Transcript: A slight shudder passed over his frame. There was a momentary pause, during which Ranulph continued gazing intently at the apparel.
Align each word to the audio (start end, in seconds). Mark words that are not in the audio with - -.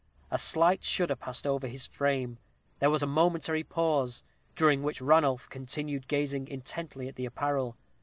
A 0.31 0.39
slight 0.39 0.83
shudder 0.83 1.15
passed 1.15 1.45
over 1.45 1.67
his 1.67 1.85
frame. 1.85 2.39
There 2.79 2.89
was 2.89 3.03
a 3.03 3.05
momentary 3.05 3.63
pause, 3.63 4.23
during 4.55 4.81
which 4.81 4.99
Ranulph 4.99 5.47
continued 5.49 6.07
gazing 6.07 6.47
intently 6.47 7.07
at 7.07 7.17
the 7.17 7.25
apparel. 7.27 7.77